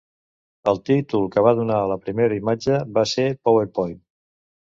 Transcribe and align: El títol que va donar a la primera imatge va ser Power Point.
El 0.71 0.79
títol 0.89 1.27
que 1.35 1.43
va 1.47 1.53
donar 1.59 1.77
a 1.81 1.91
la 1.91 1.99
primera 2.07 2.39
imatge 2.41 2.79
va 2.97 3.05
ser 3.13 3.27
Power 3.49 3.69
Point. 3.79 3.97